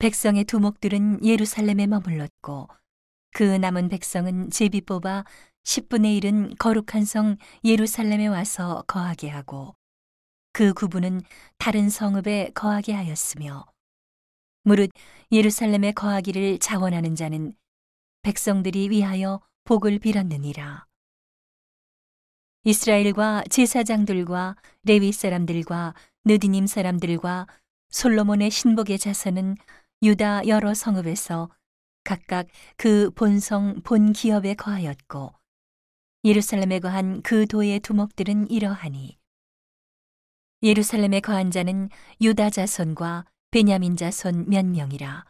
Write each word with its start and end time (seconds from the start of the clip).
백성의 0.00 0.44
두목들은 0.44 1.26
예루살렘에 1.26 1.86
머물렀고 1.86 2.68
그 3.32 3.42
남은 3.42 3.90
백성은 3.90 4.48
제비 4.48 4.80
뽑아 4.80 5.26
10분의 5.62 6.18
1은 6.22 6.58
거룩한 6.58 7.04
성 7.04 7.36
예루살렘에 7.64 8.26
와서 8.26 8.82
거하게 8.86 9.28
하고 9.28 9.76
그 10.52 10.72
구분은 10.72 11.20
다른 11.58 11.90
성읍에 11.90 12.52
거하게 12.54 12.94
하였으며 12.94 13.66
무릇 14.62 14.90
예루살렘에 15.32 15.92
거하기를 15.92 16.60
자원하는 16.60 17.14
자는 17.14 17.52
백성들이 18.22 18.88
위하여 18.88 19.42
복을 19.64 19.98
빌었느니라. 19.98 20.86
이스라엘과 22.64 23.44
제사장들과 23.50 24.56
레위 24.84 25.12
사람들과 25.12 25.94
느디님 26.24 26.66
사람들과 26.66 27.46
솔로몬의 27.90 28.50
신복의 28.50 28.98
자손은 28.98 29.56
유다 30.02 30.46
여러 30.46 30.72
성읍에서 30.72 31.50
각각 32.04 32.46
그 32.78 33.10
본성 33.10 33.82
본 33.82 34.14
기업에 34.14 34.54
거하였고 34.54 35.34
예루살렘에 36.24 36.78
거한 36.78 37.20
그 37.20 37.46
도의 37.46 37.80
두목들은 37.80 38.50
이러하니 38.50 39.18
예루살렘에 40.62 41.20
거한 41.20 41.50
자는 41.50 41.90
유다 42.20 42.48
자손과 42.48 43.26
베냐민 43.50 43.96
자손 43.96 44.48
몇 44.48 44.64
명이라. 44.64 45.24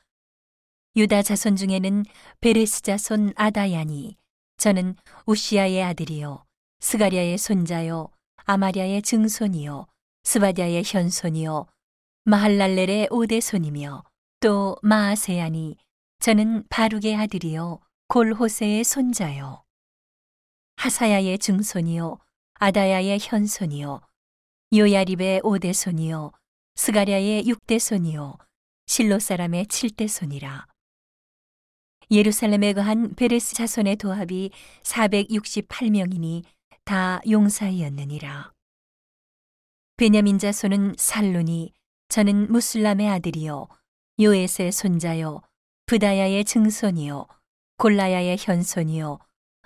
유다 0.96 1.23
자손 1.23 1.57
중에는 1.57 2.05
베레스 2.41 2.82
자손 2.82 3.32
아다야니 3.37 4.16
저는 4.57 4.95
우시아의 5.27 5.82
아들이요 5.82 6.45
스가랴의 6.80 7.38
손자요 7.38 8.09
아마랴의 8.45 9.02
증손이요 9.02 9.87
스바댜의 10.24 10.83
현손이요 10.84 11.66
마할랄렐의 12.24 13.09
오대손이며 13.10 14.09
또 14.41 14.75
마아세야니 14.83 15.77
저는 16.21 16.65
바룩의 16.71 17.15
아들이요 17.15 17.79
골호세의 18.09 18.85
손자요. 18.85 19.63
하사야의 20.77 21.38
증손이요 21.38 22.19
아다야의 22.55 23.19
현손이요 23.21 24.01
요야립의 24.74 25.43
오대손이요 25.45 26.32
스가랴의 26.74 27.47
육대손이요 27.49 28.38
실로 28.87 29.19
사람의 29.19 29.66
칠대손이라. 29.66 30.66
예루살렘에 32.10 32.73
거한 32.73 33.15
베레스 33.16 33.54
자손의 33.54 33.97
도합이 33.97 34.52
468명이니 34.82 36.45
다 36.85 37.21
용사이었느니라. 37.29 38.52
베냐민 39.99 40.38
자손은 40.38 40.95
살룬이 40.97 41.75
저는 42.09 42.51
무슬람의 42.51 43.07
아들이요 43.07 43.69
요에스의 44.21 44.73
손자요 44.73 45.40
부다야의 45.87 46.45
증손이요 46.45 47.26
골라야의 47.79 48.37
현손이요 48.38 49.18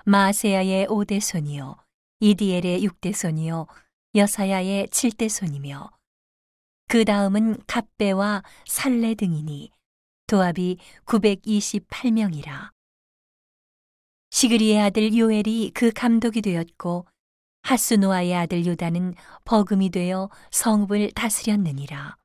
마세야의 0.05 0.87
오대손이요 0.89 1.77
이디엘의 2.21 2.85
육대손이요 2.85 3.67
여사야의 4.15 4.89
칠대손이며 4.91 5.91
그 6.87 7.05
다음은 7.05 7.63
갑배와 7.67 8.45
살레 8.67 9.15
등이니 9.17 9.73
도합이 10.29 10.79
928명이라 11.05 12.71
시그리의 14.31 14.81
아들 14.81 15.17
요엘이 15.17 15.73
그 15.75 15.91
감독이 15.93 16.43
되었고 16.43 17.07
하스노아의 17.63 18.35
아들 18.35 18.67
요다는 18.67 19.15
버금이 19.45 19.91
되어 19.91 20.29
성읍을 20.51 21.13
다스렸느니라. 21.13 22.17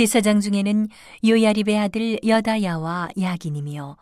제사장 0.00 0.40
중에는 0.40 0.88
요야립의 1.28 1.78
아들 1.78 2.18
여다야와 2.26 3.10
야긴이며 3.20 3.98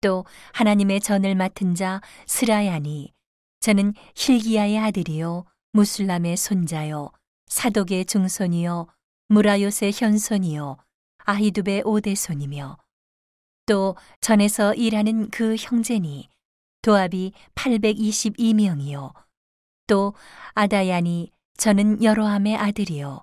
또 0.00 0.24
하나님의 0.54 0.98
전을 0.98 1.36
맡은 1.36 1.76
자 1.76 2.00
스라야니 2.26 3.12
저는 3.60 3.94
힐기야의 4.16 4.76
아들이요 4.76 5.44
무슬람의 5.70 6.36
손자요 6.36 7.12
사독의 7.46 8.06
증손이요 8.06 8.88
무라요의 9.28 9.92
현손이요 9.94 10.78
아히두베 11.18 11.82
오대손이며 11.84 12.76
또 13.66 13.94
전에서 14.20 14.74
일하는 14.74 15.30
그 15.30 15.54
형제니 15.56 16.28
도합이 16.82 17.34
822명이요. 17.54 19.14
또 19.86 20.12
아다야니 20.54 21.30
저는 21.56 22.02
여로함의 22.02 22.56
아들이요 22.56 23.22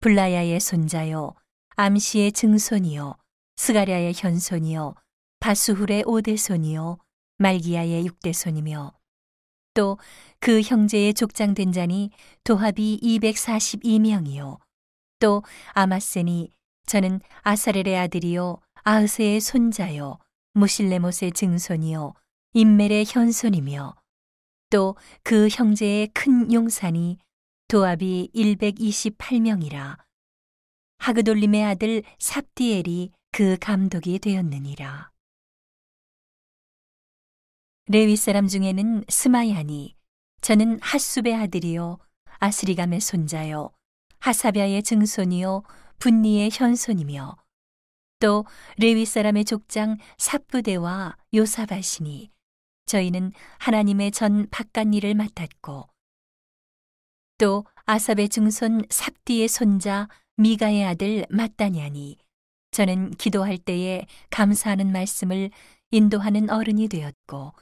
블라야의 0.00 0.60
손자요 0.60 1.32
암시의 1.76 2.32
증손이요 2.32 3.16
스가랴의 3.56 4.14
현손이요 4.16 4.94
바수훌의 5.40 6.04
오대손이요 6.06 6.98
말기야의 7.38 8.06
육대손이며 8.06 8.92
또 9.74 9.98
그 10.40 10.60
형제의 10.60 11.12
족장된 11.14 11.72
자니 11.72 12.10
도합이 12.44 13.00
242명이요 13.02 14.58
또 15.18 15.42
아마세니 15.72 16.50
저는 16.86 17.20
아사렐의 17.42 17.98
아들이요 17.98 18.58
아흐스의 18.84 19.40
손자요 19.40 20.18
무실레못의 20.54 21.32
증손이요 21.34 22.14
인멜의 22.54 23.04
현손이며 23.06 23.94
또 24.70 24.94
그 25.22 25.48
형제의 25.50 26.08
큰 26.08 26.52
용산이 26.52 27.18
도합이 27.68 28.30
128명이라 28.34 30.05
하그돌림의 31.06 31.62
아들 31.62 32.02
삽디엘이 32.18 33.12
그 33.30 33.56
감독이 33.60 34.18
되었느니라. 34.18 35.12
레위 37.86 38.16
사람 38.16 38.48
중에는 38.48 39.04
스마야니 39.08 39.94
저는 40.40 40.80
핫숲의 40.80 41.32
아들이요 41.32 42.00
아스리감의 42.40 43.00
손자요 43.00 43.70
하사비아의 44.18 44.82
증손이요 44.82 45.62
분니의 46.00 46.50
현손이며 46.52 47.36
또 48.18 48.44
레위 48.76 49.04
사람의 49.04 49.44
족장 49.44 49.98
삽부대와 50.18 51.16
요사바시니 51.32 52.32
저희는 52.86 53.30
하나님의 53.58 54.10
전 54.10 54.48
바깥 54.50 54.92
일을 54.92 55.14
맡았고 55.14 55.88
또 57.38 57.64
아삽의 57.84 58.28
증손 58.28 58.82
삽디의 58.90 59.46
손자 59.46 60.08
미가의 60.36 60.84
아들 60.84 61.26
마따냐니 61.30 62.18
저는 62.70 63.10
기도할 63.12 63.56
때에 63.58 64.06
감사하는 64.30 64.92
말씀을 64.92 65.50
인도하는 65.90 66.50
어른이 66.50 66.88
되었고 66.88 67.52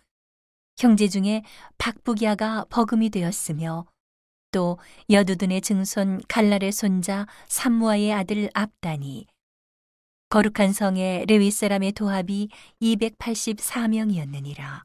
형제 0.76 1.08
중에 1.08 1.42
박부기아가 1.78 2.66
버금이 2.68 3.08
되었으며 3.10 3.86
또 4.50 4.78
여두둔의 5.10 5.60
증손 5.60 6.20
갈랄의 6.28 6.72
손자 6.72 7.26
삼무아의 7.48 8.12
아들 8.12 8.50
압다니 8.54 9.26
거룩한 10.30 10.72
성의 10.72 11.26
레위 11.26 11.52
사람의 11.52 11.92
도합이 11.92 12.48
284명이었느니라. 12.82 14.82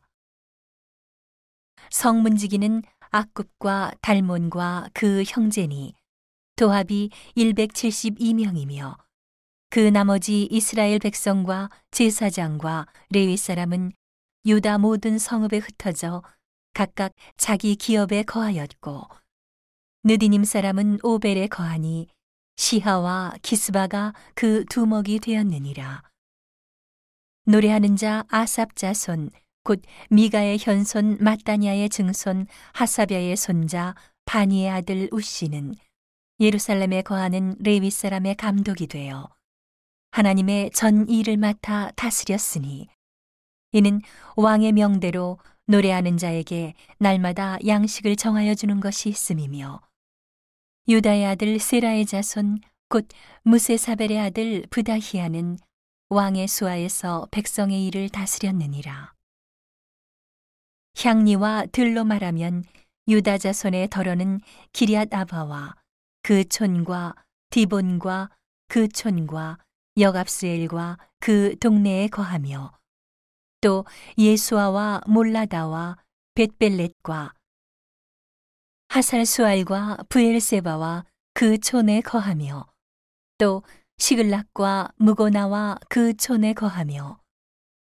성문지기는 1.90 2.84
악굽과 3.10 3.94
달몬과 4.02 4.90
그 4.94 5.24
형제니 5.26 5.96
도합이 6.59 7.09
172명이며 7.38 8.97
그 9.70 9.80
나머지 9.80 10.44
이스라엘 10.52 11.00
백성과 11.00 11.70
제사장과 11.92 12.86
레위 13.12 13.38
사람은 13.38 13.94
유다 14.46 14.80
모든 14.80 15.18
성읍에 15.18 15.59
흩어져 15.59 16.22
각각 16.74 17.14
자기 17.38 17.78
기업에 17.78 18.24
거하였고 18.24 19.03
느디님 20.03 20.44
사람은 20.44 21.00
오벨에 21.02 21.48
거하니 21.48 22.08
시하와 22.58 23.36
기스바가 23.42 24.14
그 24.36 24.66
두목이 24.66 25.19
되었느니라. 25.19 26.04
노래하는 27.45 27.95
자 27.95 28.25
아삽 28.28 28.75
자손 28.75 29.30
곧 29.63 29.81
미가의 30.10 30.57
현손 30.60 31.19
마따냐의 31.22 31.88
증손 31.88 32.48
하사비아의 32.74 33.38
손자 33.38 33.95
바니의 34.25 34.69
아들 34.69 35.07
우시는 35.13 35.75
예루살렘에 36.39 37.01
거하는 37.01 37.56
레위 37.59 37.91
사람의 37.91 38.36
감독이 38.36 38.88
되어 38.88 39.30
하나님의 40.12 40.71
전 40.71 41.07
일을 41.07 41.38
맡아 41.38 41.91
다스렸으니 41.95 42.88
이는 43.71 44.01
왕의 44.36 44.71
명대로 44.71 45.38
노래하는 45.68 46.18
자에게 46.18 46.74
날마다 46.97 47.57
양식을 47.65 48.15
정하여 48.15 48.56
주는 48.56 48.80
것이 48.80 49.09
있음이며 49.09 49.81
유다의 50.88 51.25
아들 51.27 51.59
세라의 51.59 52.07
자손 52.07 52.59
곧 52.89 53.07
무세사벨의 53.44 54.19
아들 54.19 54.65
부다히아는 54.71 55.59
왕의 56.09 56.47
수하에서 56.47 57.27
백성의 57.30 57.86
일을 57.86 58.09
다스렸느니라. 58.09 59.13
향리와 60.97 61.68
들로 61.71 62.03
말하면 62.03 62.63
유다 63.07 63.38
자손의 63.38 63.89
덜어는 63.89 64.41
기리앗 64.74 65.13
아바와 65.13 65.75
그 66.21 66.44
촌과 66.48 67.16
디본과 67.50 68.30
그 68.68 68.88
촌과 68.88 69.57
여갑스엘과 69.98 70.98
그 71.19 71.57
동네에 71.60 72.07
거하며 72.07 72.71
또 73.62 73.86
예수아와 74.18 75.01
몰라다와 75.07 75.98
벳벨렛과 76.36 77.33
하살수알과 78.89 79.98
부엘세바와 80.10 81.06
그 81.33 81.57
촌에 81.57 82.01
거하며 82.01 82.65
또 83.38 83.63
시글락과 83.98 84.94
무고나와 84.95 85.77
그 85.89 86.15
촌에 86.15 86.54
거하며 86.54 87.19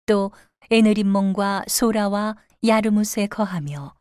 또 0.06 0.32
에느림몬과 0.70 1.66
소라와 1.68 2.36
야르무스에 2.66 3.28
거하며 3.28 3.96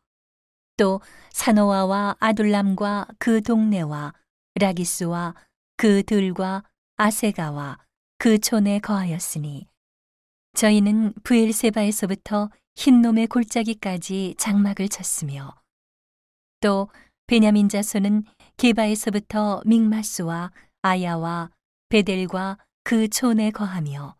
또 0.77 1.01
사노아와 1.31 2.17
아둘람과 2.19 3.07
그 3.19 3.41
동네와 3.41 4.13
라기스와 4.55 5.35
그 5.77 6.03
들과 6.03 6.63
아세가와 6.97 7.79
그 8.17 8.39
촌에 8.39 8.79
거하였으니 8.79 9.67
저희는 10.53 11.13
부엘세바에서부터 11.23 12.49
흰놈의 12.75 13.27
골짜기까지 13.27 14.35
장막을 14.37 14.89
쳤으며 14.89 15.55
또 16.59 16.89
베냐민 17.27 17.69
자손은 17.69 18.23
게바에서부터 18.57 19.63
믹마스와 19.65 20.51
아야와 20.81 21.49
베델과 21.89 22.57
그 22.83 23.07
촌에 23.07 23.51
거하며 23.51 24.15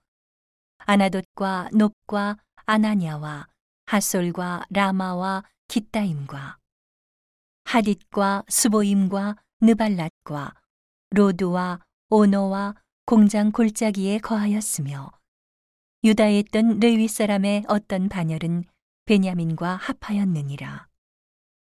아나돗과 0.79 1.69
높과 1.73 2.38
아나냐와 2.65 3.47
하솔과 3.85 4.65
라마와 4.69 5.44
기따임과 5.73 6.59
하딧과 7.63 8.43
수보임과 8.47 9.37
느발랏과 9.63 10.53
로드와 11.09 11.79
오노와 12.11 12.75
공장 13.07 13.51
골짜기에 13.51 14.19
거하였으며 14.19 15.11
유다에 16.03 16.37
있던 16.41 16.79
레위 16.79 17.07
사람의 17.07 17.63
어떤 17.67 18.07
반열은 18.07 18.65
베냐민과 19.05 19.77
합하였느니라. 19.77 20.93